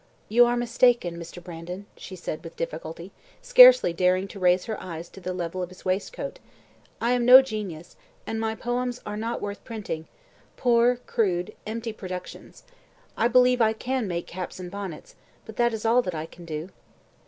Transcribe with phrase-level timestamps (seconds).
[0.29, 1.43] "You are mistaken, Mr.
[1.43, 5.69] Brandon," said she with difficulty, scarcely daring to raise her eyes to the level of
[5.69, 6.39] his waistcoat;
[6.99, 10.07] "I am no genius, and my poems are not worth printing
[10.57, 12.63] poor, crude, empty productions.
[13.15, 16.45] I believe I can make caps and bonnets, but that is all that I can
[16.45, 16.69] do."